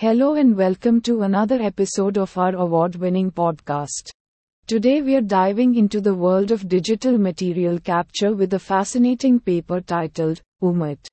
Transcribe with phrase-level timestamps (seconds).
[0.00, 4.12] Hello and welcome to another episode of our award winning podcast.
[4.68, 9.80] Today we are diving into the world of digital material capture with a fascinating paper
[9.80, 11.04] titled UMAT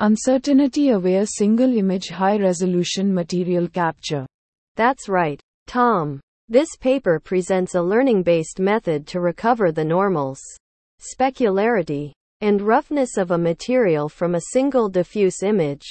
[0.00, 4.26] Uncertainty Aware Single Image High Resolution Material Capture.
[4.74, 6.18] That's right, Tom.
[6.48, 10.40] This paper presents a learning based method to recover the normals,
[10.98, 15.86] specularity, and roughness of a material from a single diffuse image,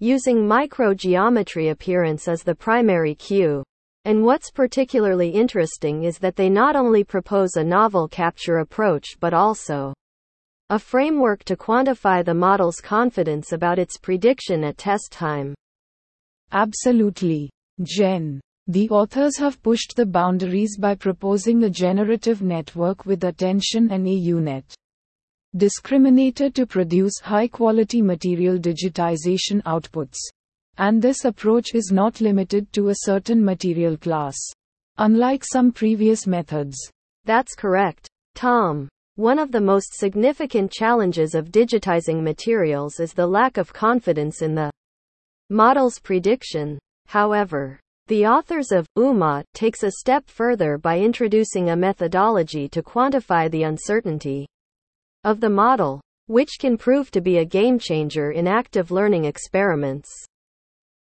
[0.00, 3.62] using microgeometry appearance as the primary cue.
[4.06, 9.34] And what's particularly interesting is that they not only propose a novel capture approach but
[9.34, 9.94] also
[10.70, 15.54] a framework to quantify the model's confidence about its prediction at test time.
[16.52, 17.50] Absolutely.
[17.82, 18.40] Jen.
[18.68, 24.10] The authors have pushed the boundaries by proposing a generative network with attention and a
[24.10, 24.74] UNet
[25.56, 30.18] discriminator to produce high quality material digitization outputs.
[30.78, 34.36] And this approach is not limited to a certain material class.
[34.98, 36.76] Unlike some previous methods.
[37.24, 38.88] That's correct, Tom.
[39.16, 44.54] One of the most significant challenges of digitizing materials is the lack of confidence in
[44.54, 44.70] the
[45.50, 46.78] model's prediction.
[47.06, 53.50] However, the authors of UMAT takes a step further by introducing a methodology to quantify
[53.50, 54.46] the uncertainty
[55.24, 60.08] of the model, which can prove to be a game changer in active learning experiments.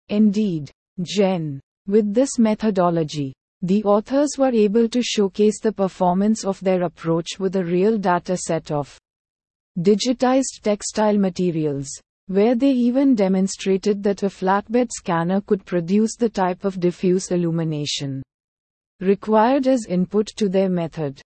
[0.09, 0.71] Indeed,
[1.01, 1.59] Jen.
[1.87, 7.55] With this methodology, the authors were able to showcase the performance of their approach with
[7.55, 8.97] a real data set of
[9.79, 11.89] digitized textile materials,
[12.27, 18.21] where they even demonstrated that a flatbed scanner could produce the type of diffuse illumination
[18.99, 21.21] required as input to their method.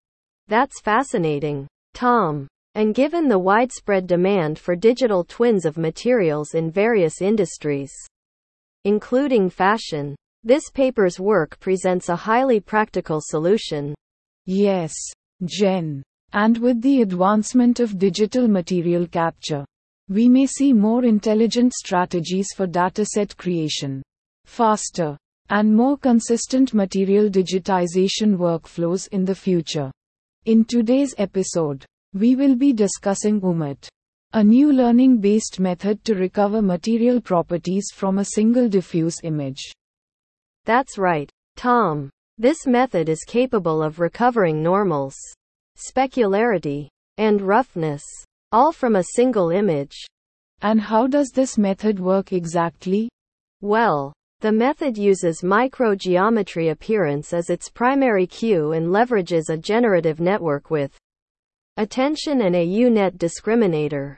[0.47, 2.47] That's fascinating, Tom.
[2.75, 7.91] And given the widespread demand for digital twins of materials in various industries,
[8.83, 13.93] including fashion, this paper's work presents a highly practical solution.
[14.45, 14.93] Yes,
[15.45, 16.03] Jen.
[16.33, 19.63] And with the advancement of digital material capture,
[20.09, 24.01] we may see more intelligent strategies for dataset creation,
[24.45, 25.15] faster,
[25.49, 29.91] and more consistent material digitization workflows in the future.
[30.45, 33.87] In today's episode, we will be discussing UMAT,
[34.33, 39.71] a new learning based method to recover material properties from a single diffuse image.
[40.65, 42.09] That's right, Tom.
[42.37, 45.15] This method is capable of recovering normals,
[45.77, 46.87] specularity,
[47.17, 48.03] and roughness,
[48.51, 49.95] all from a single image.
[50.61, 53.09] And how does this method work exactly?
[53.61, 60.69] Well, the method uses microgeometry appearance as its primary cue and leverages a generative network
[60.69, 60.97] with
[61.77, 64.15] attention and a UNet discriminator.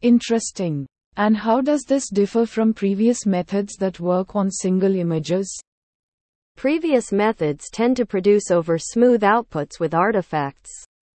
[0.00, 0.86] Interesting.
[1.16, 5.60] And how does this differ from previous methods that work on single images?
[6.56, 10.70] Previous methods tend to produce over smooth outputs with artifacts,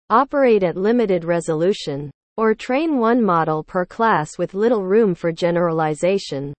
[0.09, 6.53] operate at limited resolution, or train one model per class with little room for generalization.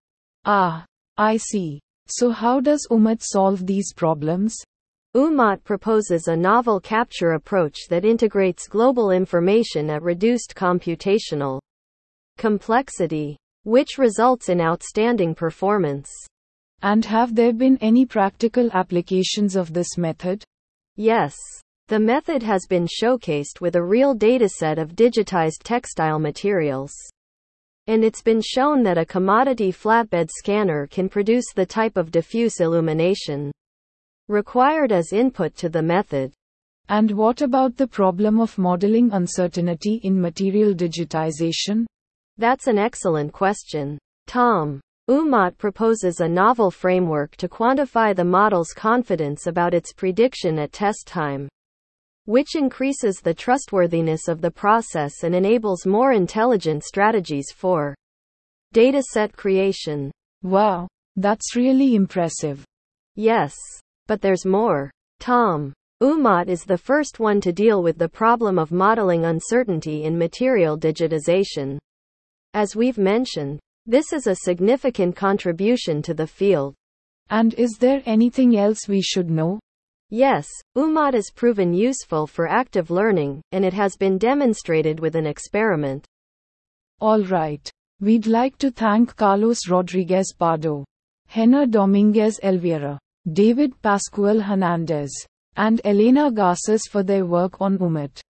[0.45, 0.85] Ah,
[1.19, 1.81] I see.
[2.09, 4.57] So, how does UMAT solve these problems?
[5.17, 11.59] UMAT proposes a novel capture approach that integrates global information at reduced computational
[12.37, 16.13] complexity, which results in outstanding performance.
[16.83, 20.45] And have there been any practical applications of this method?
[20.97, 21.35] Yes.
[21.89, 26.93] The method has been showcased with a real dataset of digitized textile materials.
[27.87, 32.61] And it's been shown that a commodity flatbed scanner can produce the type of diffuse
[32.61, 33.51] illumination
[34.29, 36.33] required as input to the method.
[36.89, 41.87] And what about the problem of modeling uncertainty in material digitization?
[42.39, 43.99] That's an excellent question.
[44.27, 44.81] Tom.
[45.09, 51.07] UMAT proposes a novel framework to quantify the model's confidence about its prediction at test
[51.07, 51.49] time,
[52.25, 57.95] which increases the trustworthiness of the process and enables more intelligent strategies for
[58.75, 60.11] dataset creation.
[60.43, 62.65] Wow, that's really impressive.
[63.15, 63.55] Yes.
[64.07, 64.91] But there's more.
[65.21, 65.73] Tom.
[66.03, 70.79] UMAT is the first one to deal with the problem of modeling uncertainty in material
[70.79, 71.79] digitization.
[72.53, 76.75] As we've mentioned, this is a significant contribution to the field.
[77.31, 79.59] And is there anything else we should know?
[80.11, 85.27] Yes, UMAT is proven useful for active learning, and it has been demonstrated with an
[85.27, 86.05] experiment.
[87.01, 87.69] All right.
[88.01, 90.85] We'd like to thank Carlos Rodriguez Pardo,
[91.31, 92.99] Henar Dominguez Elvira,
[93.33, 95.13] David Pascual Hernandez,
[95.57, 98.21] and Elena Garces for their work on UMAT.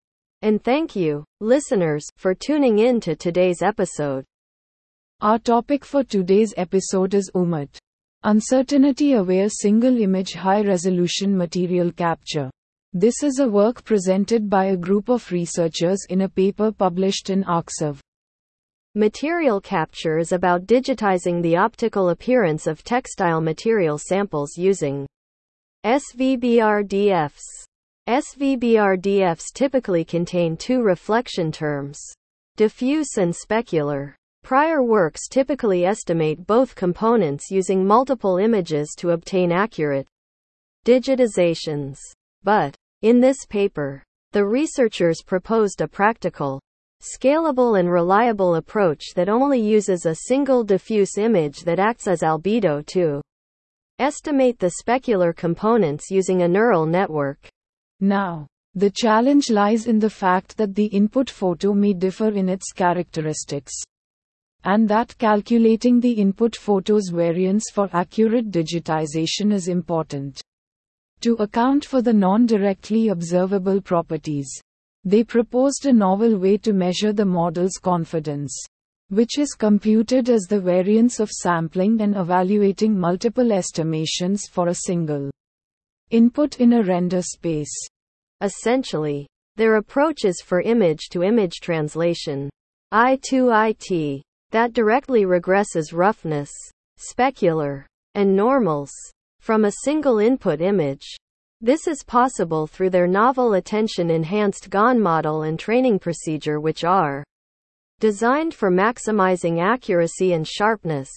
[0.42, 4.24] And thank you, listeners, for tuning in to today's episode.
[5.20, 7.78] Our topic for today's episode is UMAT
[8.22, 12.50] Uncertainty aware single image high resolution material capture.
[12.92, 17.44] This is a work presented by a group of researchers in a paper published in
[17.44, 18.00] Arxiv.
[18.98, 25.06] Material capture is about digitizing the optical appearance of textile material samples using
[25.84, 27.42] SVBRDFs.
[28.08, 32.00] SVBRDFs typically contain two reflection terms
[32.56, 34.14] diffuse and specular.
[34.42, 40.08] Prior works typically estimate both components using multiple images to obtain accurate
[40.86, 41.98] digitizations.
[42.44, 44.02] But, in this paper,
[44.32, 46.60] the researchers proposed a practical,
[47.02, 52.84] scalable and reliable approach that only uses a single diffuse image that acts as albedo
[52.86, 53.20] to
[53.98, 57.48] estimate the specular components using a neural network.
[58.00, 62.72] Now, the challenge lies in the fact that the input photo may differ in its
[62.72, 63.72] characteristics.
[64.64, 70.42] And that calculating the input photo's variance for accurate digitization is important.
[71.20, 74.60] To account for the non directly observable properties,
[75.06, 78.52] they proposed a novel way to measure the model's confidence,
[79.08, 85.30] which is computed as the variance of sampling and evaluating multiple estimations for a single
[86.10, 87.72] input in a render space.
[88.40, 92.50] Essentially, their approach is for image to image translation.
[92.92, 96.50] I2IT that directly regresses roughness,
[96.98, 97.84] specular,
[98.16, 98.90] and normals
[99.38, 101.16] from a single input image.
[101.66, 107.24] This is possible through their novel attention enhanced GAN model and training procedure, which are
[107.98, 111.10] designed for maximizing accuracy and sharpness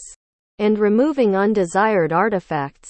[0.58, 2.90] and removing undesired artifacts.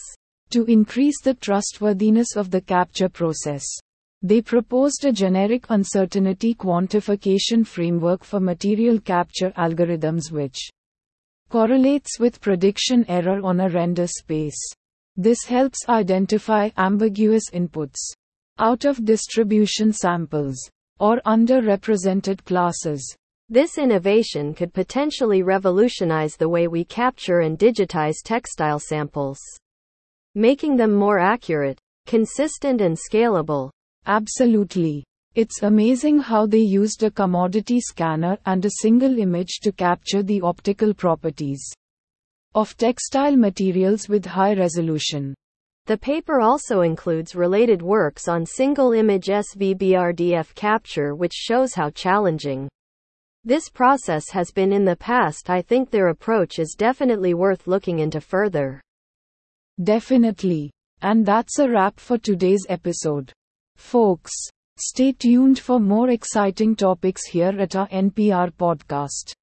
[0.52, 3.66] To increase the trustworthiness of the capture process,
[4.22, 10.70] they proposed a generic uncertainty quantification framework for material capture algorithms which
[11.50, 14.79] correlates with prediction error on a render space.
[15.22, 18.00] This helps identify ambiguous inputs,
[18.58, 20.58] out of distribution samples,
[20.98, 23.18] or underrepresented classes.
[23.50, 29.42] This innovation could potentially revolutionize the way we capture and digitize textile samples,
[30.36, 33.72] making them more accurate, consistent, and scalable.
[34.06, 35.04] Absolutely.
[35.36, 40.40] It's amazing how they used a commodity scanner and a single image to capture the
[40.40, 41.74] optical properties
[42.56, 45.36] of textile materials with high resolution.
[45.86, 52.70] The paper also includes related works on single image SVBRDF capture, which shows how challenging
[53.44, 55.50] this process has been in the past.
[55.50, 58.82] I think their approach is definitely worth looking into further.
[59.82, 60.72] Definitely.
[61.02, 63.32] And that's a wrap for today's episode.
[63.78, 64.34] Folks,
[64.78, 69.34] stay tuned for more exciting topics here at our NPR podcast.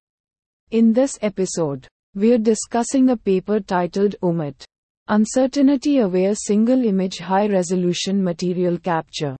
[0.69, 4.65] In this episode, we're discussing a paper titled UMAT
[5.07, 9.35] Uncertainty Aware Single Image High Resolution Material Capture.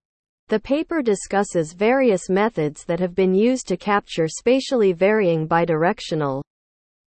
[0.46, 6.40] The paper discusses various methods that have been used to capture spatially varying bidirectional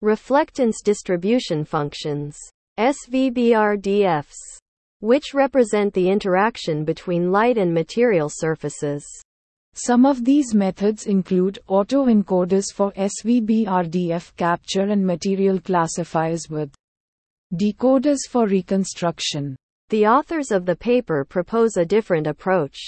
[0.03, 2.37] reflectance distribution functions,
[2.81, 4.59] SVBRDFs,
[4.99, 9.07] which represent the interaction between light and material surfaces.
[9.75, 16.75] Some of these methods include autoencoders for SVBRDF capture and material classifiers with
[17.55, 19.57] decoders for reconstruction.
[19.89, 22.79] The authors of the paper propose a different approach,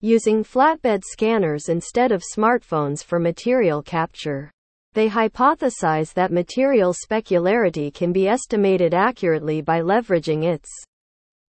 [0.00, 4.50] using flatbed scanners instead of smartphones for material capture.
[4.92, 10.68] They hypothesize that material specularity can be estimated accurately by leveraging its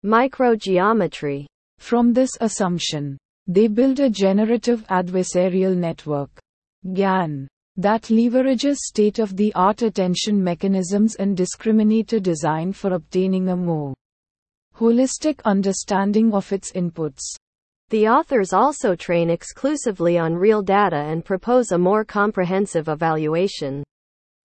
[0.05, 1.45] microgeometry.
[1.79, 6.29] From this assumption, they build a generative adversarial network
[6.93, 13.55] GAN that leverages state of the art attention mechanisms and discriminator design for obtaining a
[13.55, 13.93] more
[14.75, 17.21] holistic understanding of its inputs.
[17.89, 23.83] The authors also train exclusively on real data and propose a more comprehensive evaluation.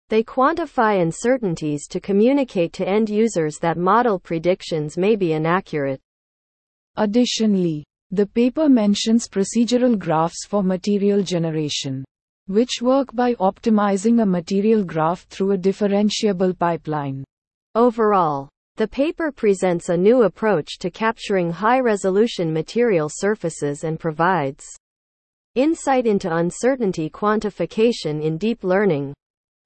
[0.10, 6.00] They quantify uncertainties to communicate to end users that model predictions may be inaccurate.
[6.96, 12.06] Additionally, the paper mentions procedural graphs for material generation,
[12.48, 17.24] which work by optimizing a material graph through a differentiable pipeline.
[17.74, 24.66] Overall, the paper presents a new approach to capturing high resolution material surfaces and provides
[25.56, 29.14] insight into uncertainty quantification in deep learning.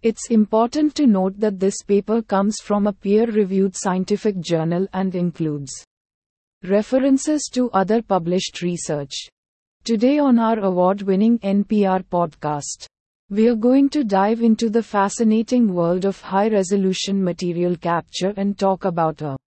[0.02, 5.14] It's important to note that this paper comes from a peer reviewed scientific journal and
[5.14, 5.72] includes
[6.66, 9.16] References to other published research.
[9.86, 12.86] Today on our award winning NPR podcast.
[13.30, 18.84] we're going to dive into the fascinating world of high resolution material capture and talk
[18.84, 19.38] about a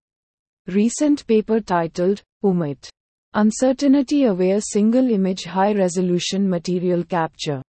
[0.68, 2.88] recent paper titled UMAT
[3.34, 7.60] Uncertainty Aware Single Image High Resolution Material Capture.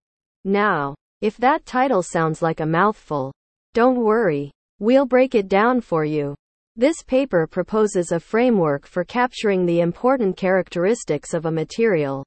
[0.46, 3.30] Now, if that title sounds like a mouthful,
[3.74, 4.50] don't worry.
[4.78, 6.34] We'll break it down for you.
[6.76, 12.24] This paper proposes a framework for capturing the important characteristics of a material,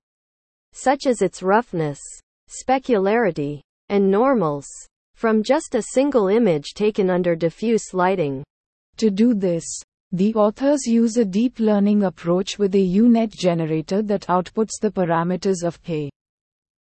[0.72, 2.00] such as its roughness,
[2.48, 4.66] specularity, and normals,
[5.16, 8.42] from just a single image taken under diffuse lighting.
[8.98, 9.66] To do this,
[10.14, 15.62] the authors use a deep learning approach with a UNet generator that outputs the parameters
[15.66, 16.10] of a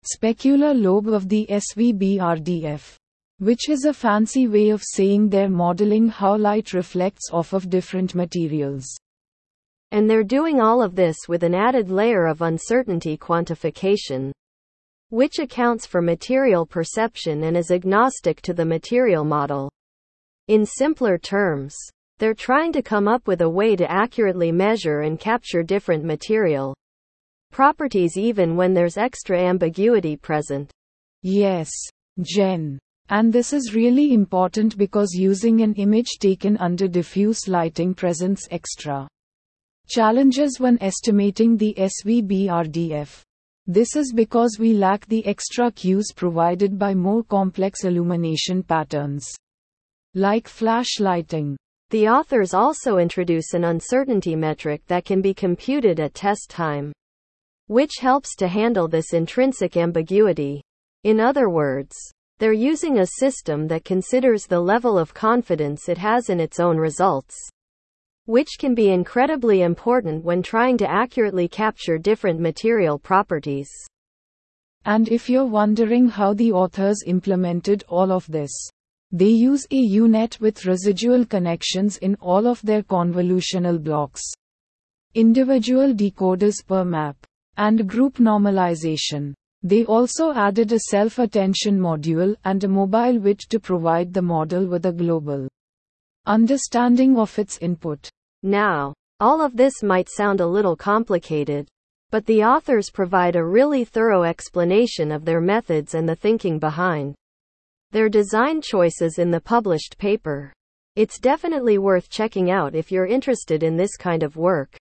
[0.04, 2.96] specular lobe of the SVBRDF,
[3.42, 8.14] which is a fancy way of saying they're modeling how light reflects off of different
[8.14, 8.86] materials.
[9.90, 14.30] And they're doing all of this with an added layer of uncertainty quantification,
[15.08, 19.68] which accounts for material perception and is agnostic to the material model.
[20.46, 21.76] In simpler terms,
[22.18, 26.76] they're trying to come up with a way to accurately measure and capture different material
[27.50, 30.70] properties even when there's extra ambiguity present.
[31.22, 31.72] Yes,
[32.20, 32.78] Jen.
[33.08, 39.08] And this is really important because using an image taken under diffuse lighting presents extra
[39.88, 43.22] challenges when estimating the SVBRDF.
[43.66, 49.30] This is because we lack the extra cues provided by more complex illumination patterns,
[50.14, 51.56] like flash lighting.
[51.90, 56.92] The authors also introduce an uncertainty metric that can be computed at test time,
[57.66, 60.62] which helps to handle this intrinsic ambiguity.
[61.04, 61.94] In other words,
[62.42, 66.76] they're using a system that considers the level of confidence it has in its own
[66.76, 67.36] results,
[68.24, 73.70] which can be incredibly important when trying to accurately capture different material properties.
[74.84, 78.50] And if you're wondering how the authors implemented all of this,
[79.12, 84.22] they use a UNet with residual connections in all of their convolutional blocks.
[85.14, 87.16] Individual decoders per map.
[87.56, 89.34] And group normalization.
[89.64, 94.86] They also added a self-attention module and a mobile widget to provide the model with
[94.86, 95.48] a global
[96.26, 98.10] understanding of its input.
[98.42, 101.68] Now, all of this might sound a little complicated,
[102.10, 107.14] but the authors provide a really thorough explanation of their methods and the thinking behind
[107.92, 110.52] their design choices in the published paper.
[110.96, 114.76] It's definitely worth checking out if you're interested in this kind of work.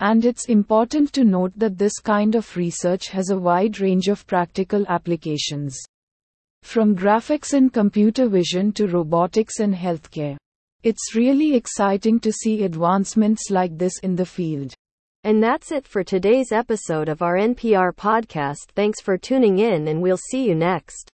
[0.00, 4.26] And it's important to note that this kind of research has a wide range of
[4.26, 5.78] practical applications.
[6.62, 10.36] From graphics and computer vision to robotics and healthcare.
[10.82, 14.74] It's really exciting to see advancements like this in the field.
[15.22, 18.72] And that's it for today's episode of our NPR podcast.
[18.74, 21.08] Thanks for tuning in, and we'll see you next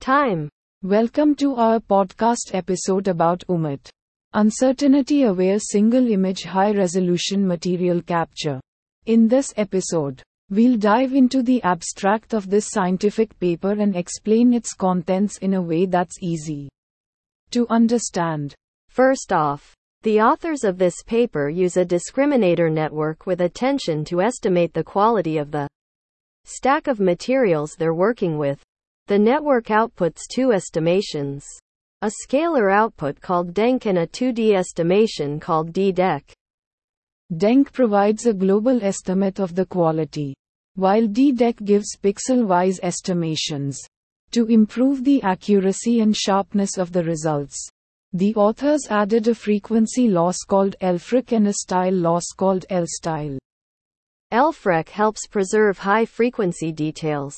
[0.00, 0.50] time.
[0.82, 3.88] Welcome to our podcast episode about UMAT.
[4.34, 8.60] Uncertainty Aware Single Image High Resolution Material Capture.
[9.06, 14.72] In this episode, we'll dive into the abstract of this scientific paper and explain its
[14.72, 16.68] contents in a way that's easy
[17.50, 18.54] to understand.
[18.88, 24.72] First off, the authors of this paper use a discriminator network with attention to estimate
[24.72, 25.66] the quality of the
[26.44, 28.62] stack of materials they're working with.
[29.08, 31.44] The network outputs two estimations.
[32.02, 36.32] A scalar output called DENK and a 2D estimation called DDEC.
[37.36, 40.34] DENK provides a global estimate of the quality,
[40.76, 43.78] while DDEC gives pixel-wise estimations.
[44.30, 47.68] To improve the accuracy and sharpness of the results,
[48.14, 53.38] the authors added a frequency loss called LFREC and a style loss called L-style.
[54.32, 57.36] LFREC helps preserve high frequency details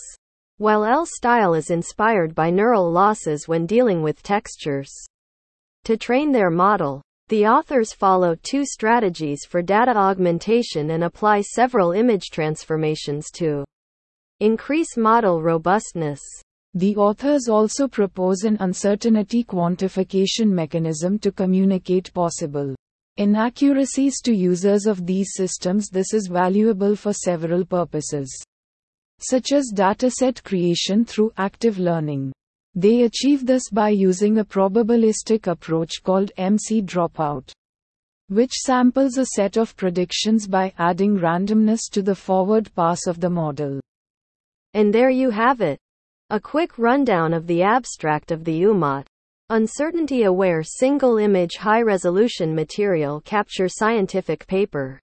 [0.58, 4.92] while L-style is inspired by neural losses when dealing with textures.
[5.84, 11.92] To train their model, the authors follow two strategies for data augmentation and apply several
[11.92, 13.64] image transformations to
[14.40, 16.20] increase model robustness.
[16.74, 22.74] The authors also propose an uncertainty quantification mechanism to communicate possible
[23.16, 25.88] inaccuracies to users of these systems.
[25.88, 28.44] This is valuable for several purposes
[29.22, 32.32] such as dataset creation through active learning.
[32.74, 37.52] They achieve this by using a probabilistic approach called MC dropout,
[38.28, 43.30] which samples a set of predictions by adding randomness to the forward pass of the
[43.30, 43.80] model.
[44.74, 45.78] And there you have it.
[46.30, 49.04] A quick rundown of the abstract of the UMAT.
[49.50, 54.98] Uncertainty aware single image high resolution material capture scientific paper.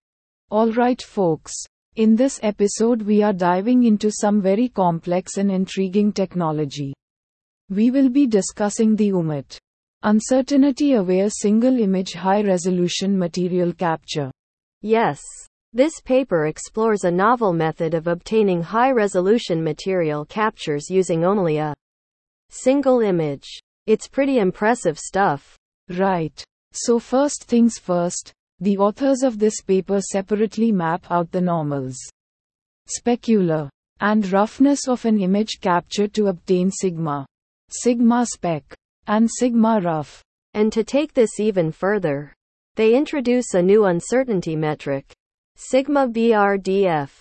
[0.51, 1.53] Alright folks,
[1.99, 6.93] In this episode, we are diving into some very complex and intriguing technology.
[7.69, 9.57] We will be discussing the UMAT
[10.03, 14.31] uncertainty aware single image high resolution material capture.
[14.81, 15.19] Yes.
[15.73, 21.73] This paper explores a novel method of obtaining high resolution material captures using only a
[22.49, 23.59] single image.
[23.87, 25.57] It's pretty impressive stuff.
[25.89, 26.41] Right.
[26.71, 31.97] So, first things first, the authors of this paper separately map out the normals,
[32.87, 33.69] specular,
[34.01, 37.25] and roughness of an image capture to obtain sigma,
[37.69, 38.63] sigma spec,
[39.07, 40.21] and sigma rough.
[40.53, 42.33] And to take this even further,
[42.75, 45.13] they introduce a new uncertainty metric,
[45.55, 47.11] sigma BRDF,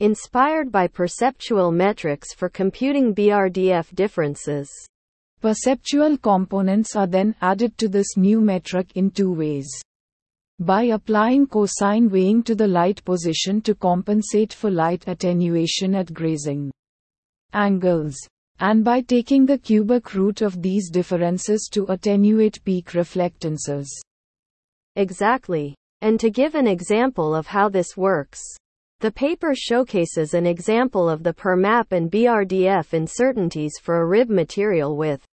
[0.00, 4.68] inspired by perceptual metrics for computing BRDF differences.
[5.40, 9.70] Perceptual components are then added to this new metric in two ways
[10.60, 16.70] by applying cosine weighing to the light position to compensate for light attenuation at grazing
[17.52, 18.16] angles,
[18.60, 24.02] and by taking the cubic root of these differences to attenuate peak reflectances.
[24.96, 25.74] Exactly.
[26.00, 28.40] And to give an example of how this works,
[29.00, 34.96] the paper showcases an example of the PerMap and BRDF uncertainties for a rib material
[34.96, 35.24] with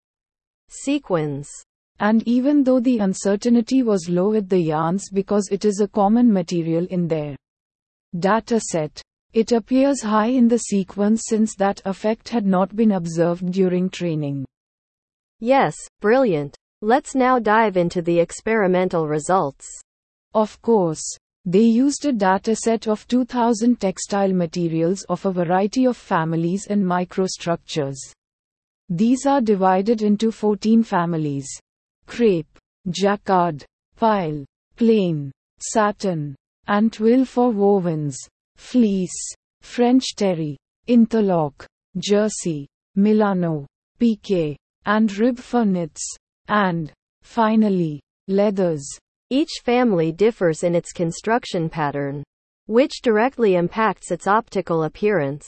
[0.69, 1.51] sequins.
[2.01, 6.33] And even though the uncertainty was low with the yarns because it is a common
[6.33, 7.37] material in their
[8.17, 9.03] data set,
[9.33, 14.45] it appears high in the sequins since that effect had not been observed during training.
[15.41, 16.57] Yes, brilliant.
[16.83, 19.67] Let's now dive into the experimental results.
[20.35, 21.03] Of course,
[21.45, 27.97] they used a dataset of 2000 textile materials of a variety of families and microstructures.
[28.89, 31.49] These are divided into 14 families
[32.09, 32.59] crepe,
[32.91, 34.45] jacquard, pile,
[34.77, 36.35] plain, satin,
[36.67, 38.17] and twill for wovens,
[38.57, 39.17] fleece,
[39.61, 40.57] French terry,
[40.89, 41.65] interlock,
[41.99, 43.67] jersey, Milano,
[44.01, 46.03] pique, and rib for knits,
[46.49, 48.87] and, finally, leathers.
[49.31, 52.25] Each family differs in its construction pattern,
[52.67, 55.47] which directly impacts its optical appearance.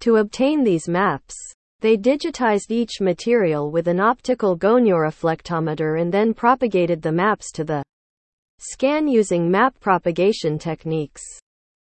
[0.00, 1.36] To obtain these maps,
[1.80, 7.82] they digitized each material with an optical gonioreflectometer and then propagated the maps to the
[8.58, 11.22] scan using map propagation techniques.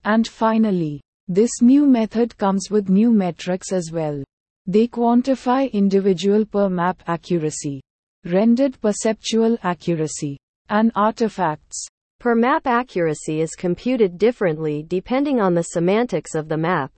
[0.05, 4.23] And finally, this new method comes with new metrics as well.
[4.67, 7.81] They quantify individual per map accuracy,
[8.25, 11.85] rendered perceptual accuracy, and artifacts.
[12.21, 16.93] Per map accuracy is computed differently depending on the semantics of the map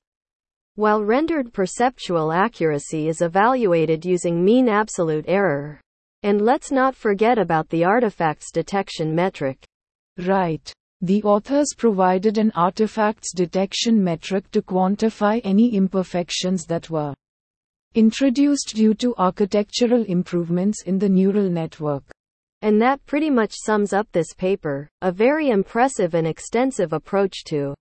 [0.77, 5.81] while rendered perceptual accuracy is evaluated using mean absolute error.
[6.23, 9.63] And let's not forget about the artifacts detection metric.
[10.19, 10.73] Right.
[11.01, 17.13] The authors provided an artifacts detection metric to quantify any imperfections that were
[17.95, 22.05] introduced due to architectural improvements in the neural network.
[22.63, 27.75] And that pretty much sums up this paper, a very impressive and extensive approach to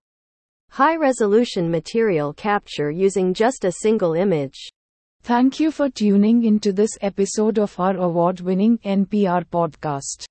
[0.73, 4.69] high resolution material capture using just a single image.
[5.21, 10.23] Thank you for tuning into this episode of our award winning NPR podcast.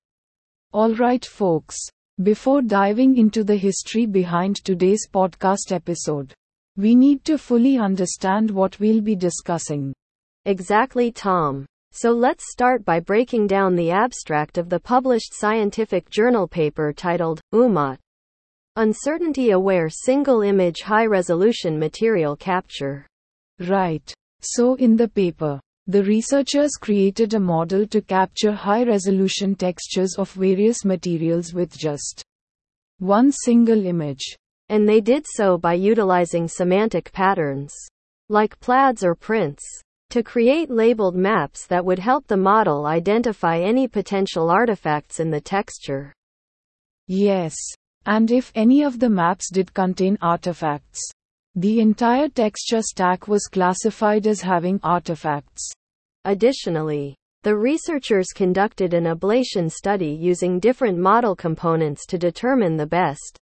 [0.73, 1.77] Alright, folks,
[2.23, 6.33] before diving into the history behind today's podcast episode,
[6.75, 9.93] we need to fully understand what we'll be discussing.
[10.45, 11.67] Exactly, Tom.
[11.91, 17.41] So let's start by breaking down the abstract of the published scientific journal paper titled,
[17.53, 17.99] UMAT
[18.77, 23.05] Uncertainty aware single image high resolution material capture.
[23.59, 24.13] Right.
[24.39, 30.31] So, in the paper, the researchers created a model to capture high resolution textures of
[30.31, 32.23] various materials with just
[32.99, 34.37] one single image.
[34.69, 37.75] And they did so by utilizing semantic patterns,
[38.29, 39.65] like plaids or prints,
[40.11, 45.41] to create labeled maps that would help the model identify any potential artifacts in the
[45.41, 46.13] texture.
[47.07, 47.55] Yes.
[48.05, 51.01] And if any of the maps did contain artifacts,
[51.55, 55.69] the entire texture stack was classified as having artifacts.
[56.25, 63.37] Additionally, the researchers conducted an ablation study using different model components to determine the best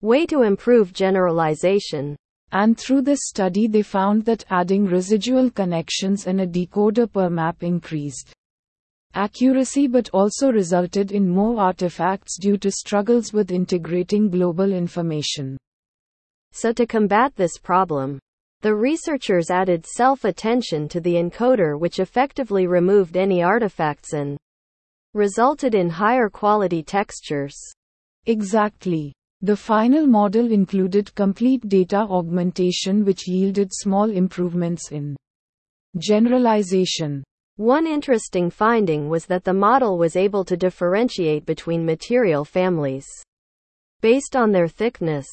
[0.00, 2.16] way to improve generalization.
[2.52, 7.62] And through this study, they found that adding residual connections and a decoder per map
[7.62, 8.32] increased
[9.14, 15.56] accuracy but also resulted in more artifacts due to struggles with integrating global information.
[16.52, 18.18] So, to combat this problem,
[18.62, 24.36] the researchers added self attention to the encoder, which effectively removed any artifacts and
[25.14, 27.56] resulted in higher quality textures.
[28.26, 29.12] Exactly.
[29.42, 35.16] The final model included complete data augmentation, which yielded small improvements in
[35.96, 37.24] generalization.
[37.60, 43.06] One interesting finding was that the model was able to differentiate between material families
[44.00, 45.26] based on their thickness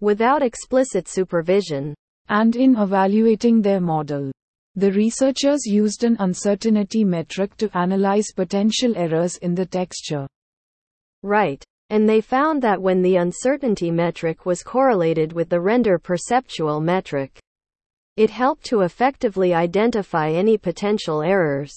[0.00, 1.92] without explicit supervision.
[2.28, 4.30] And in evaluating their model,
[4.76, 10.28] the researchers used an uncertainty metric to analyze potential errors in the texture.
[11.24, 11.64] Right.
[11.90, 17.40] And they found that when the uncertainty metric was correlated with the render perceptual metric,
[18.16, 21.74] it helped to effectively identify any potential errors.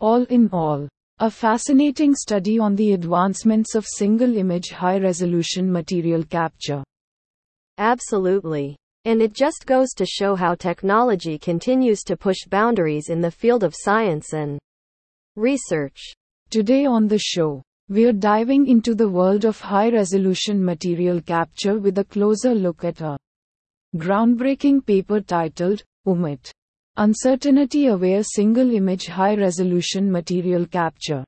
[0.00, 6.22] All in all, a fascinating study on the advancements of single image high resolution material
[6.22, 6.84] capture.
[7.78, 8.76] Absolutely.
[9.06, 13.64] And it just goes to show how technology continues to push boundaries in the field
[13.64, 14.58] of science and
[15.36, 16.12] research.
[16.50, 21.98] Today on the show, we're diving into the world of high resolution material capture with
[21.98, 23.16] a closer look at a
[23.94, 26.50] groundbreaking paper titled UMAT
[26.96, 31.24] Uncertainty Aware Single Image High Resolution Material Capture.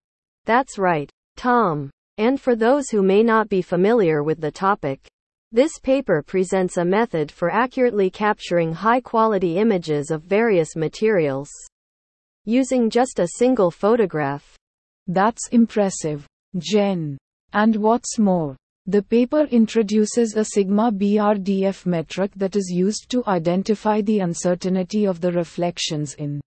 [0.47, 1.91] That's right, Tom.
[2.17, 5.07] And for those who may not be familiar with the topic,
[5.53, 11.51] this paper presents a method for accurately capturing high quality images of various materials
[12.45, 14.57] using just a single photograph.
[15.07, 16.27] That's impressive.
[16.57, 17.19] Jen.
[17.53, 18.57] And what's more,
[18.89, 25.21] the paper introduces a sigma BRDF metric that is used to identify the uncertainty of
[25.21, 26.41] the reflections in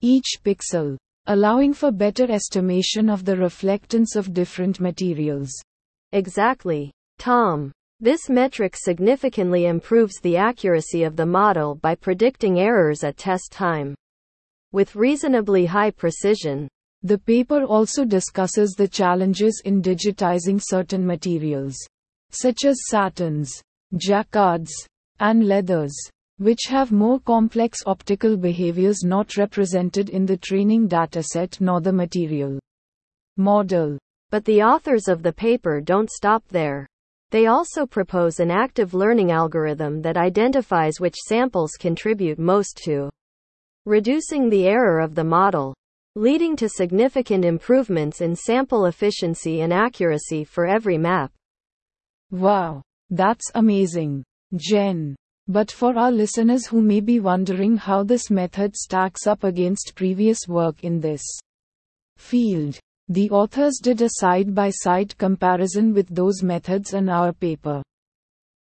[0.00, 5.52] each pixel, allowing for better estimation of the reflectance of different materials.
[6.10, 6.90] Exactly.
[7.20, 7.70] Tom.
[8.00, 13.94] This metric significantly improves the accuracy of the model by predicting errors at test time.
[14.72, 16.66] With reasonably high precision,
[17.02, 21.76] the paper also discusses the challenges in digitizing certain materials,
[22.30, 23.50] such as satins,
[23.96, 24.70] jacquards,
[25.18, 25.94] and leathers,
[26.36, 32.58] which have more complex optical behaviors not represented in the training dataset nor the material
[33.36, 33.98] model.
[34.30, 36.86] But the authors of the paper don't stop there.
[37.30, 43.08] They also propose an active learning algorithm that identifies which samples contribute most to
[43.86, 45.74] reducing the error of the model
[46.16, 51.32] leading to significant improvements in sample efficiency and accuracy for every map.
[52.30, 54.24] Wow, that's amazing,
[54.56, 55.14] Jen.
[55.46, 60.46] But for our listeners who may be wondering how this method stacks up against previous
[60.46, 61.22] work in this
[62.16, 67.82] field, the authors did a side by side comparison with those methods in our paper.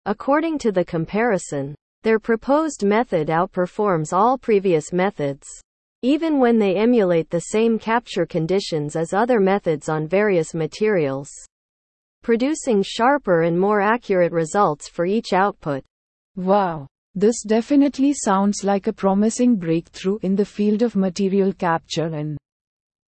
[0.06, 5.46] According to the comparison, their proposed method outperforms all previous methods
[6.02, 11.30] even when they emulate the same capture conditions as other methods on various materials,
[12.22, 15.84] producing sharper and more accurate results for each output.
[16.36, 16.88] Wow.
[17.16, 22.38] This definitely sounds like a promising breakthrough in the field of material capture and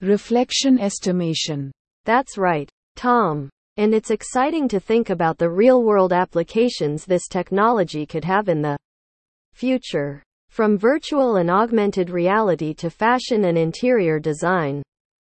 [0.01, 1.71] reflection estimation.
[2.03, 3.49] That's right, Tom.
[3.77, 8.61] And it's exciting to think about the real world applications this technology could have in
[8.61, 8.77] the
[9.53, 10.21] future.
[10.55, 14.81] From virtual and augmented reality to fashion and interior design.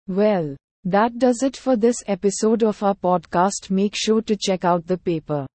[0.07, 3.69] Well, that does it for this episode of our podcast.
[3.69, 5.47] Make sure to check out the paper.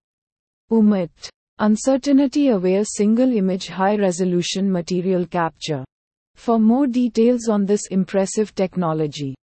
[0.69, 1.09] UMAT
[1.57, 5.83] Uncertainty Aware Single Image High Resolution Material Capture.
[6.36, 9.33] For more details on this impressive technology.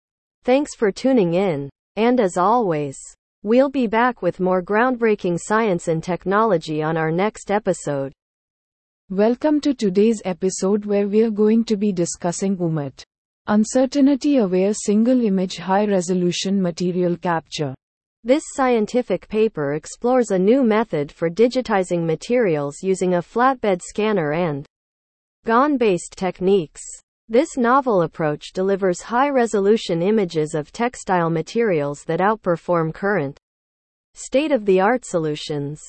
[0.44, 1.68] Thanks for tuning in.
[1.96, 2.96] And as always,
[3.42, 8.12] we'll be back with more groundbreaking science and technology on our next episode.
[9.10, 13.02] Welcome to today's episode where we're going to be discussing UMAT.
[13.48, 17.74] Uncertainty Aware Single Image High Resolution Material Capture.
[18.22, 24.64] This scientific paper explores a new method for digitizing materials using a flatbed scanner and
[25.44, 26.82] GAN based techniques.
[27.28, 33.40] This novel approach delivers high resolution images of textile materials that outperform current
[34.14, 35.82] state of the art solutions.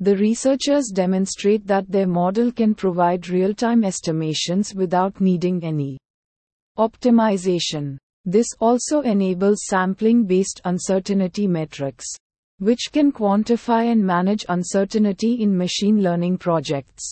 [0.00, 5.98] The researchers demonstrate that their model can provide real time estimations without needing any
[6.76, 7.96] optimization.
[8.24, 12.06] This also enables sampling based uncertainty metrics,
[12.58, 17.08] which can quantify and manage uncertainty in machine learning projects.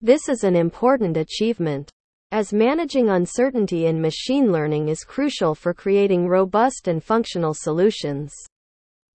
[0.00, 1.90] This is an important achievement,
[2.30, 8.32] as managing uncertainty in machine learning is crucial for creating robust and functional solutions.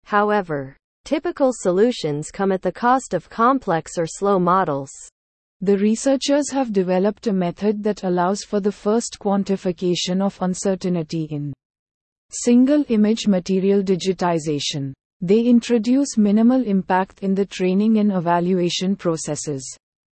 [0.06, 4.90] However, Typical solutions come at the cost of complex or slow models.
[5.60, 11.54] The researchers have developed a method that allows for the first quantification of uncertainty in
[12.30, 14.94] single image material digitization.
[15.22, 19.64] They introduce minimal impact in the training and evaluation processes,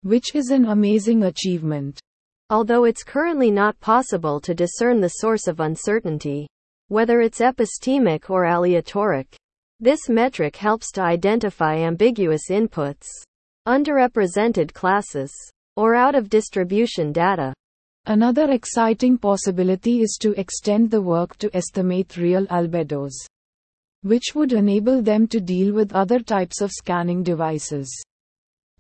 [0.02, 2.00] which is an amazing achievement.
[2.50, 6.48] Although it's currently not possible to discern the source of uncertainty,
[6.88, 9.35] whether it's epistemic or aleatoric,
[9.78, 13.06] this metric helps to identify ambiguous inputs,
[13.68, 15.32] underrepresented classes,
[15.76, 17.52] or out of distribution data.
[18.06, 23.12] Another exciting possibility is to extend the work to estimate real albedos,
[24.02, 27.90] which would enable them to deal with other types of scanning devices.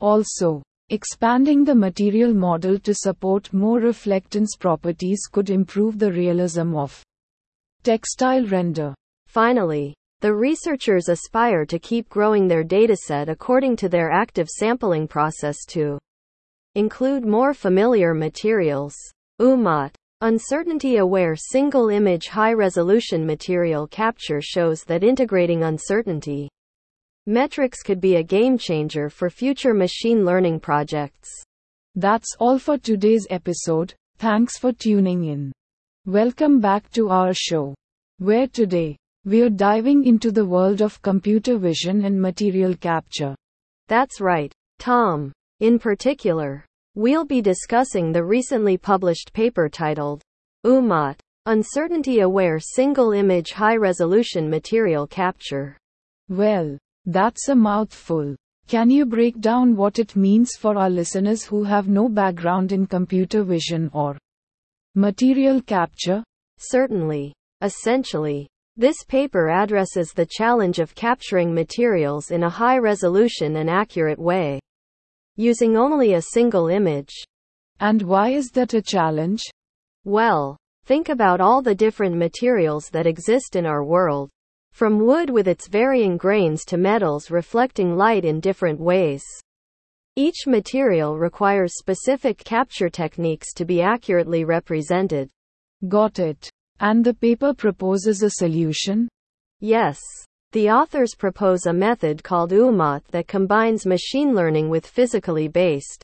[0.00, 7.02] Also, expanding the material model to support more reflectance properties could improve the realism of
[7.82, 8.94] textile render.
[9.26, 9.94] Finally,
[10.26, 16.00] the researchers aspire to keep growing their dataset according to their active sampling process to
[16.74, 18.92] include more familiar materials.
[19.40, 19.94] UMAT.
[20.22, 26.48] Uncertainty aware single image high resolution material capture shows that integrating uncertainty
[27.28, 31.30] metrics could be a game changer for future machine learning projects.
[31.94, 33.94] That's all for today's episode.
[34.18, 35.52] Thanks for tuning in.
[36.04, 37.76] Welcome back to our show,
[38.18, 43.34] where today we're diving into the world of computer vision and material capture.
[43.88, 45.32] That's right, Tom.
[45.60, 50.22] In particular, we'll be discussing the recently published paper titled
[50.64, 55.76] UMAT Uncertainty Aware Single Image High Resolution Material Capture.
[56.28, 58.36] Well, that's a mouthful.
[58.68, 62.86] Can you break down what it means for our listeners who have no background in
[62.86, 64.18] computer vision or
[64.94, 66.22] material capture?
[66.58, 67.32] Certainly.
[67.62, 74.18] Essentially, this paper addresses the challenge of capturing materials in a high resolution and accurate
[74.18, 74.60] way,
[75.36, 77.12] using only a single image.
[77.80, 79.42] And why is that a challenge?
[80.04, 84.30] Well, think about all the different materials that exist in our world.
[84.72, 89.24] From wood with its varying grains to metals reflecting light in different ways.
[90.16, 95.30] Each material requires specific capture techniques to be accurately represented.
[95.88, 96.50] Got it.
[96.80, 99.08] And the paper proposes a solution?
[99.60, 99.98] Yes.
[100.52, 106.02] The authors propose a method called UMAT that combines machine learning with physically based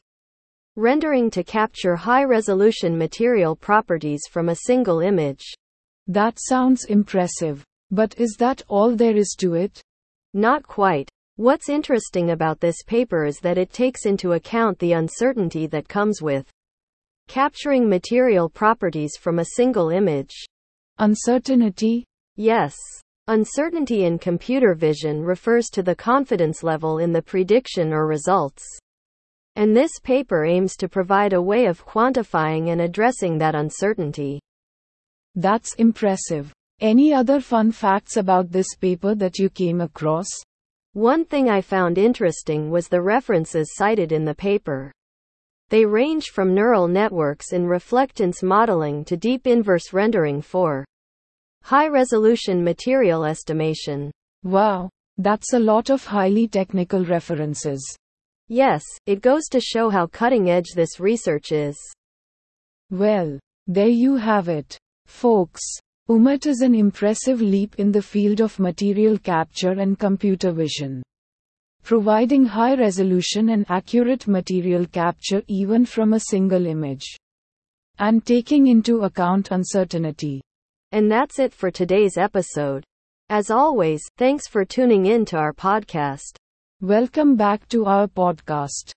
[0.77, 5.45] rendering to capture high resolution material properties from a single image.
[6.07, 7.63] That sounds impressive.
[7.91, 9.83] But is that all there is to it?
[10.33, 11.11] Not quite.
[11.37, 16.23] What's interesting about this paper is that it takes into account the uncertainty that comes
[16.23, 16.51] with
[17.29, 20.33] capturing material properties from a single image.
[20.99, 22.05] Uncertainty?
[22.37, 22.75] Yes.
[23.29, 28.65] Uncertainty in computer vision refers to the confidence level in the prediction or results.
[29.57, 34.41] And this paper aims to provide a way of quantifying and addressing that uncertainty.
[35.35, 36.53] That's impressive.
[36.81, 40.29] Any other fun facts about this paper that you came across?
[40.95, 44.93] One thing I found interesting was the references cited in the paper.
[45.73, 50.85] They range from neural networks in reflectance modeling to deep inverse rendering for
[51.63, 54.11] high resolution material estimation.
[54.43, 57.83] Wow, that's a lot of highly technical references.
[58.49, 61.79] Yes, it goes to show how cutting edge this research is.
[62.91, 64.77] Well, there you have it.
[65.07, 65.63] Folks,
[66.11, 71.03] UMAT is an impressive leap in the field of material capture and computer vision
[71.85, 77.05] providing high resolution and accurate material capture even from a single image,
[77.99, 80.41] and taking into account uncertainty.
[80.93, 82.85] And that's it for today's episode.
[83.29, 86.37] As always, thanks for tuning in to our podcast.
[86.81, 88.93] Welcome back to our podcast.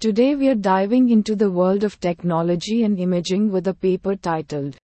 [0.00, 4.76] Today we are diving into the world of technology and imaging with a paper titled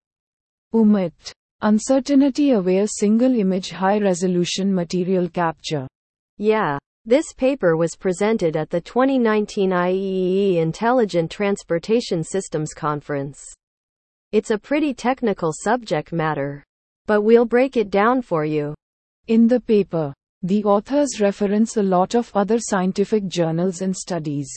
[0.75, 1.33] UMAT
[1.63, 5.87] Uncertainty Aware Single Image High Resolution Material Capture.
[6.39, 6.79] Yeah.
[7.07, 13.43] This paper was presented at the 2019 IEEE Intelligent Transportation Systems Conference.
[14.33, 16.63] It's a pretty technical subject matter,
[17.07, 18.75] but we'll break it down for you.
[19.29, 24.51] In the paper, the authors reference a lot of other scientific journals and studies.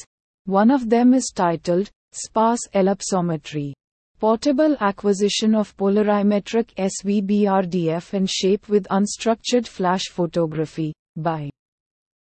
[0.46, 3.72] One of them is titled Sparse Ellipsometry
[4.20, 11.50] Portable Acquisition of Polarimetric SVBRDF and Shape with Unstructured Flash Photography by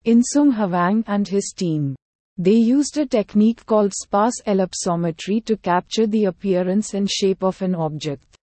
[0.07, 1.97] Inseung Hwang and his team.
[2.39, 7.75] They used a technique called sparse ellipsometry to capture the appearance and shape of an
[7.75, 8.37] object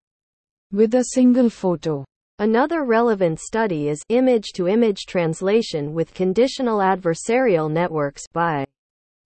[0.73, 2.03] with a single photo.
[2.39, 8.65] Another relevant study is image to image translation with conditional adversarial networks by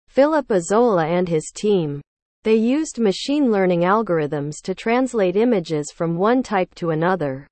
[0.08, 2.00] Phillip Isola and his team.
[2.44, 7.48] They used machine learning algorithms to translate images from one type to another.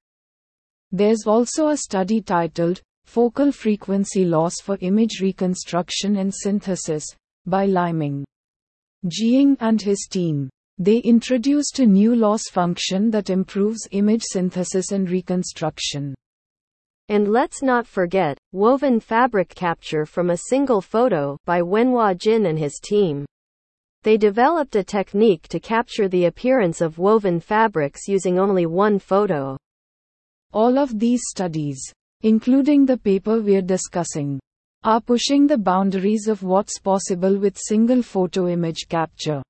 [0.92, 7.06] There's also a study titled Focal frequency loss for image reconstruction and synthesis,
[7.46, 8.26] by Liming.
[9.06, 10.50] Jiang and his team.
[10.78, 16.15] They introduced a new loss function that improves image synthesis and reconstruction.
[17.08, 22.60] And let's not forget, woven fabric capture from a single photo by Wenhua Jin and
[22.60, 23.26] his team.
[24.04, 29.58] They developed a technique to capture the appearance of woven fabrics using only one photo.
[30.52, 31.82] All of these studies,
[32.22, 34.40] including the paper we're discussing,
[34.84, 39.42] are pushing the boundaries of what's possible with single photo image capture.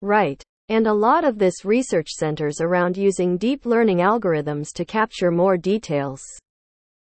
[0.00, 0.42] Right.
[0.68, 5.56] And a lot of this research centers around using deep learning algorithms to capture more
[5.56, 6.22] details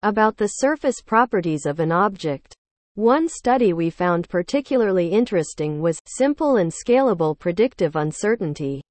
[0.02, 2.54] about the surface properties of an object.
[2.94, 8.82] One study we found particularly interesting was simple and scalable predictive uncertainty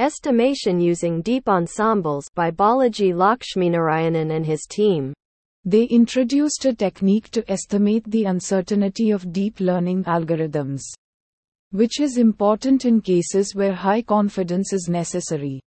[0.00, 5.12] estimation using deep ensembles by Balaji Lakshminarayanan and his team.
[5.66, 10.80] They introduced a technique to estimate the uncertainty of deep learning algorithms,
[11.72, 15.60] which is important in cases where high confidence is necessary.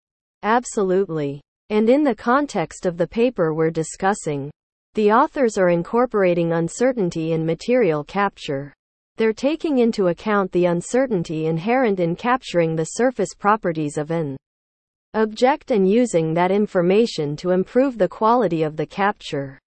[0.42, 1.42] Absolutely.
[1.68, 4.50] And in the context of the paper we're discussing,
[4.94, 8.72] the authors are incorporating uncertainty in material capture.
[9.22, 14.36] They're taking into account the uncertainty inherent in capturing the surface properties of an
[15.14, 19.60] object and using that information to improve the quality of the capture.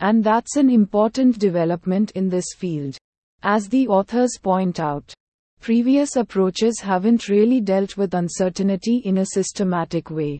[0.00, 2.96] And that's an important development in this field.
[3.42, 5.12] As the authors point out,
[5.60, 10.38] previous approaches haven't really dealt with uncertainty in a systematic way.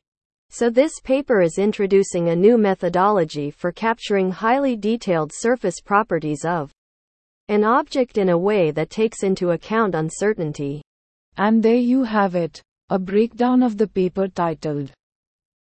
[0.49, 6.73] So this paper is introducing a new methodology for capturing highly detailed surface properties of
[7.49, 10.83] an object in a way that takes into account uncertainty.
[11.37, 14.93] And there you have it, a breakdown of the paper titled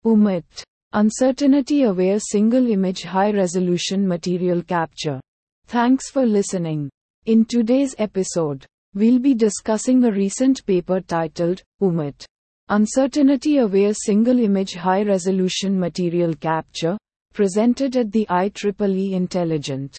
[0.05, 5.19] UMAT Uncertainty Aware Single Image High Resolution Material Capture.
[5.67, 6.89] Thanks for listening.
[7.25, 12.25] In today's episode, we'll be discussing a recent paper titled UMAT
[12.69, 16.97] Uncertainty Aware Single Image High Resolution Material Capture,
[17.33, 19.97] presented at the IEEE Intelligent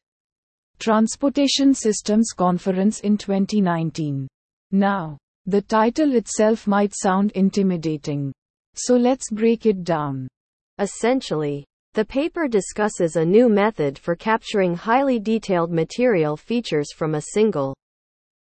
[0.79, 4.29] Transportation Systems Conference in 2019.
[4.73, 8.33] Now, the title itself might sound intimidating.
[8.75, 10.29] So let's break it down.
[10.79, 17.23] Essentially, the paper discusses a new method for capturing highly detailed material features from a
[17.33, 17.75] single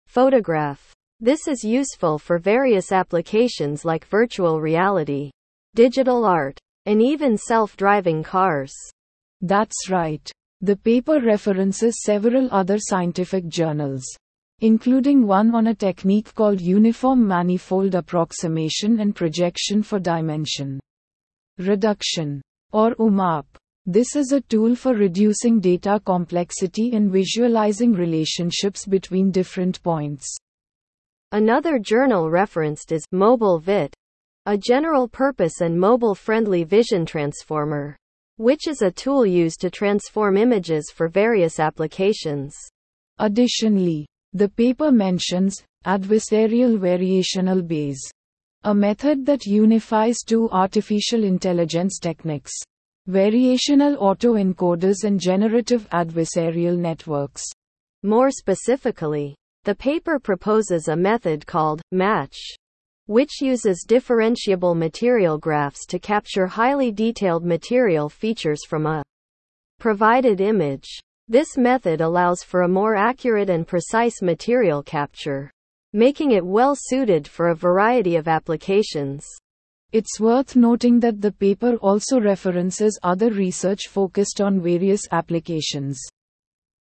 [0.07, 0.93] photograph.
[1.21, 5.31] This is useful for various applications like virtual reality,
[5.75, 8.73] digital art, and even self-driving cars.
[9.43, 10.33] That's right.
[10.65, 14.05] The paper references several other scientific journals,
[14.61, 20.79] including one on a technique called Uniform Manifold Approximation and Projection for Dimension
[21.59, 22.41] reduction,
[22.73, 23.45] or UMAP.
[23.87, 30.33] This is a tool for reducing data complexity and visualizing relationships between different points.
[31.33, 33.93] Another journal referenced is MobileVit,
[34.47, 37.97] a general purpose and mobile friendly vision transformer,
[38.43, 42.57] which is a tool used to transform images for various applications.
[43.21, 48.01] Additionally, the paper mentions adversarial variational Bayes,
[48.65, 52.53] a method that unifies two artificial intelligence techniques
[53.09, 57.45] variational autoencoders and generative adversarial networks.
[58.03, 62.39] More specifically, the paper proposes a method called MATch,
[63.07, 69.03] which uses differentiable material graphs to capture highly detailed material features from a
[69.79, 70.89] provided image.
[71.29, 75.51] This method allows for a more accurate and precise material capture,
[75.93, 79.27] making it well suited for a variety of applications.
[79.93, 86.01] It's worth noting that the paper also references other research focused on various applications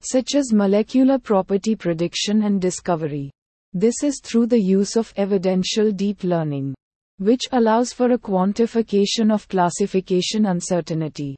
[0.02, 3.32] such as molecular property prediction and discovery.
[3.78, 6.76] This is through the use of evidential deep learning,
[7.18, 11.36] which allows for a quantification of classification uncertainty.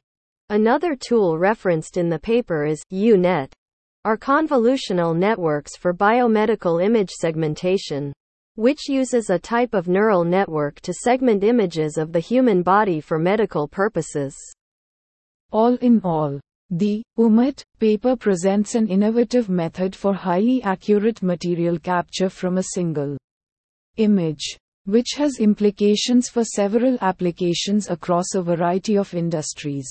[0.48, 3.52] Another tool referenced in the paper is UNet,
[4.04, 8.12] are convolutional networks for biomedical image segmentation,
[8.54, 13.18] which uses a type of neural network to segment images of the human body for
[13.18, 14.36] medical purposes.
[15.50, 16.38] All in all,
[16.70, 23.16] the UMAT paper presents an innovative method for highly accurate material capture from a single
[23.96, 29.88] image, which has implications for several applications across a variety of industries.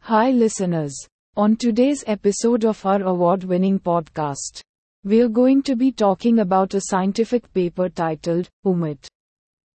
[0.00, 0.96] Hi, listeners.
[1.36, 4.60] On today's episode of our award winning podcast,
[5.04, 9.06] we're going to be talking about a scientific paper titled UMAT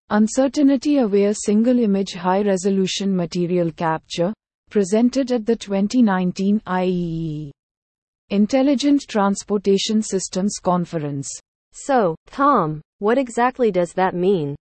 [0.09, 4.33] Uncertainty Aware Single Image High Resolution Material Capture
[4.73, 7.51] presented at the 2019 IEEE
[8.31, 11.29] Intelligent Transportation Systems Conference.
[11.73, 14.55] So, Tom, what exactly does that mean?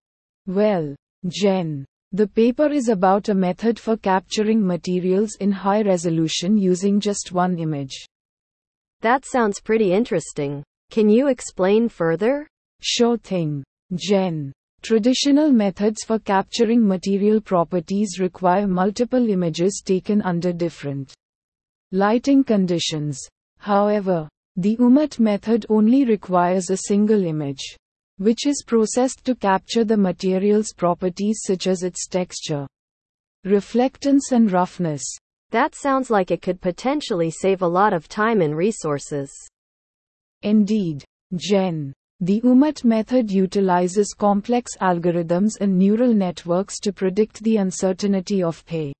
[0.45, 0.95] Well,
[1.27, 7.31] Jen, the paper is about a method for capturing materials in high resolution using just
[7.31, 8.05] one image.
[9.01, 10.63] That sounds pretty interesting.
[10.91, 12.47] Can you explain further?
[12.81, 13.63] Sure thing.
[13.95, 14.53] Jen.
[14.83, 21.13] Traditional methods for capturing material properties require multiple images taken under different
[21.93, 23.17] lighting conditions.
[23.59, 24.27] However,
[24.57, 27.63] the UMAT method only requires a single image,
[28.17, 32.67] which is processed to capture the material's properties such as its texture,
[33.45, 35.03] reflectance, and roughness.
[35.51, 39.31] That sounds like it could potentially save a lot of time and resources.
[40.41, 41.05] Indeed,
[41.37, 41.93] Jen.
[42.23, 48.93] The UMAT method utilizes complex algorithms and neural networks to predict the uncertainty of pay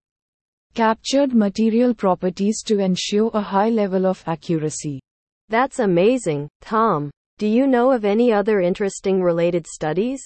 [0.74, 5.00] captured material properties to ensure a high level of accuracy.
[5.48, 7.12] That's amazing, Tom.
[7.38, 10.22] Do you know of any other interesting related studies?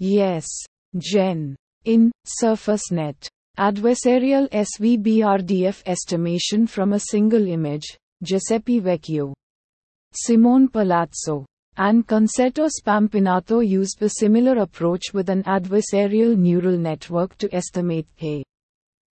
[0.00, 0.48] Yes,
[0.98, 1.54] Jen.
[1.84, 2.10] In
[2.42, 3.28] SurfaceNet,
[3.60, 9.34] adversarial SVBRDF estimation from a single image, Giuseppe Vecchio,
[10.12, 11.46] Simone Palazzo,
[11.76, 18.06] and Concetto Spampinato used a similar approach with an adversarial neural network to estimate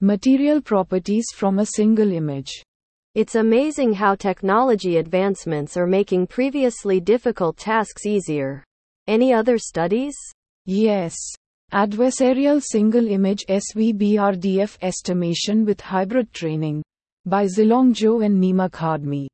[0.02, 2.52] material properties from a single image.
[3.16, 8.64] It's amazing how technology advancements are making previously difficult tasks easier.
[9.08, 10.16] Any other studies?
[10.66, 11.16] Yes.
[11.74, 16.84] Adversarial Single Image SVBRDF Estimation with Hybrid Training
[17.26, 19.28] by Zilong Zhou and Nima Khademi.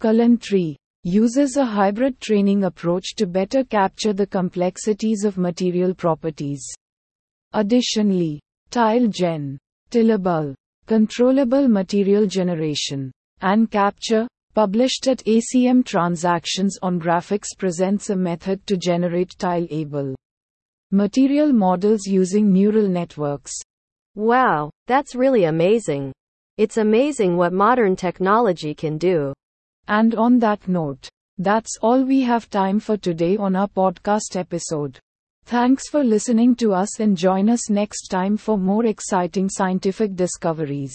[0.00, 6.64] Kalantari uses a hybrid training approach to better capture the complexities of material properties.
[7.52, 8.40] Additionally,
[8.70, 9.58] TileGen
[9.90, 10.54] Tileable,
[10.86, 18.76] controllable material generation, and capture, published at ACM Transactions on Graphics presents a method to
[18.76, 20.16] generate tile-able
[20.90, 23.52] material models using neural networks.
[24.16, 26.12] Wow, that's really amazing.
[26.56, 29.32] It's amazing what modern technology can do.
[29.88, 31.08] And on that note,
[31.38, 34.98] that's all we have time for today on our podcast episode.
[35.44, 40.94] Thanks for listening to us and join us next time for more exciting scientific discoveries.